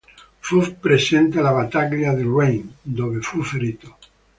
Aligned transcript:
Fu 0.39 0.79
presente 0.79 1.37
alla 1.37 1.51
Battaglia 1.51 2.11
di 2.15 2.23
Rain, 2.23 2.73
dove 2.81 3.21
fu 3.21 3.43
ferito. 3.43 3.97